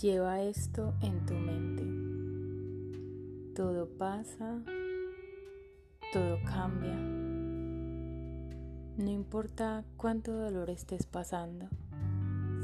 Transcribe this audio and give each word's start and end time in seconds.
Lleva 0.00 0.40
esto 0.42 0.94
en 1.00 1.26
tu 1.26 1.34
mente. 1.34 1.82
Todo 3.56 3.88
pasa, 3.98 4.62
todo 6.12 6.38
cambia. 6.44 6.94
No 8.96 9.10
importa 9.10 9.84
cuánto 9.96 10.30
dolor 10.32 10.70
estés 10.70 11.04
pasando, 11.04 11.66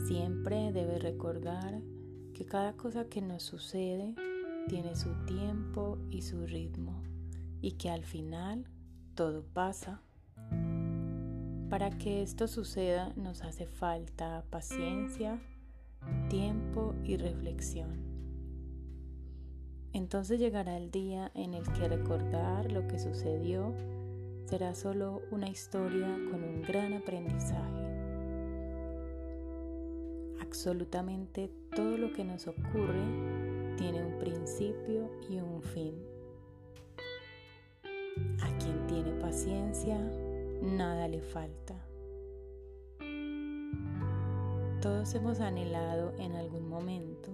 siempre 0.06 0.70
debes 0.70 1.02
recordar 1.02 1.82
que 2.34 2.46
cada 2.46 2.74
cosa 2.74 3.06
que 3.06 3.20
nos 3.20 3.42
sucede 3.42 4.14
tiene 4.68 4.94
su 4.94 5.12
tiempo 5.26 5.98
y 6.12 6.22
su 6.22 6.46
ritmo 6.46 7.02
y 7.60 7.72
que 7.72 7.90
al 7.90 8.04
final 8.04 8.68
todo 9.16 9.42
pasa. 9.42 10.02
Para 11.68 11.90
que 11.98 12.22
esto 12.22 12.46
suceda 12.46 13.12
nos 13.16 13.42
hace 13.42 13.66
falta 13.66 14.44
paciencia, 14.50 15.40
tiempo 16.28 16.94
y 17.04 17.16
reflexión. 17.16 18.04
Entonces 19.92 20.40
llegará 20.40 20.76
el 20.76 20.90
día 20.90 21.30
en 21.34 21.54
el 21.54 21.64
que 21.72 21.88
recordar 21.88 22.72
lo 22.72 22.86
que 22.88 22.98
sucedió 22.98 23.72
será 24.46 24.74
solo 24.74 25.22
una 25.30 25.48
historia 25.48 26.08
con 26.30 26.42
un 26.44 26.62
gran 26.62 26.94
aprendizaje. 26.94 27.84
Absolutamente 30.40 31.50
todo 31.74 31.96
lo 31.96 32.12
que 32.12 32.24
nos 32.24 32.46
ocurre 32.46 33.04
tiene 33.76 34.04
un 34.04 34.18
principio 34.18 35.10
y 35.28 35.38
un 35.38 35.62
fin. 35.62 35.94
A 38.42 38.58
quien 38.58 38.86
tiene 38.86 39.12
paciencia, 39.20 39.98
nada 40.62 41.08
le 41.08 41.20
falta. 41.20 41.74
Todos 44.84 45.14
hemos 45.14 45.40
anhelado 45.40 46.12
en 46.18 46.36
algún 46.36 46.68
momento 46.68 47.30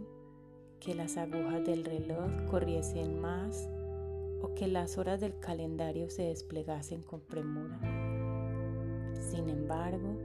que 0.78 0.94
las 0.94 1.16
agujas 1.16 1.64
del 1.64 1.84
reloj 1.84 2.30
corriesen 2.48 3.20
más 3.20 3.68
o 4.40 4.54
que 4.54 4.68
las 4.68 4.98
horas 4.98 5.20
del 5.20 5.36
calendario 5.40 6.08
se 6.10 6.22
desplegasen 6.22 7.02
con 7.02 7.18
premura. 7.22 7.76
Sin 9.14 9.48
embargo, 9.48 10.16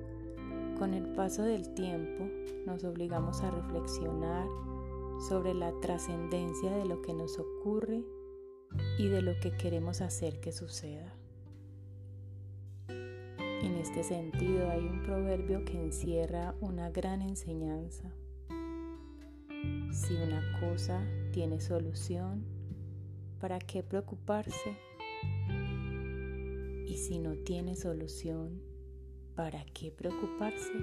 con 0.78 0.94
el 0.94 1.14
paso 1.14 1.42
del 1.42 1.74
tiempo 1.74 2.26
nos 2.68 2.84
obligamos 2.84 3.42
a 3.42 3.50
reflexionar 3.50 4.46
sobre 5.28 5.56
la 5.56 5.72
trascendencia 5.80 6.78
de 6.78 6.86
lo 6.86 7.02
que 7.02 7.16
nos 7.16 7.40
ocurre 7.40 8.06
y 9.00 9.08
de 9.08 9.24
lo 9.24 9.32
que 9.40 9.50
queremos 9.58 10.02
hacer 10.02 10.40
que 10.42 10.52
suceda. 10.52 11.18
Este 13.86 14.04
sentido 14.04 14.72
hay 14.72 14.84
un 14.84 15.04
proverbio 15.04 15.64
que 15.64 15.80
encierra 15.80 16.56
una 16.60 16.90
gran 16.90 17.22
enseñanza. 17.22 18.12
Si 19.92 20.16
una 20.16 20.60
cosa 20.60 21.06
tiene 21.32 21.62
solución, 21.62 22.44
¿para 23.40 23.60
qué 23.60 23.84
preocuparse? 23.84 24.76
Y 26.88 26.98
si 26.98 27.20
no 27.20 27.36
tiene 27.36 27.76
solución, 27.76 28.60
¿para 29.36 29.64
qué 29.66 29.92
preocuparse? 29.92 30.74